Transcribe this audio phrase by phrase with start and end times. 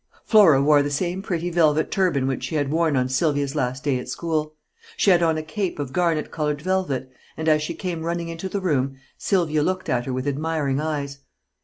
[0.23, 3.99] Flora wore the same pretty velvet turban which she had worn on Sylvia's last day
[3.99, 4.55] at school.
[4.97, 8.49] She had on a cape of garnet colored velvet, and as she came running into
[8.49, 11.19] the room Sylvia looked at her with admiring eyes.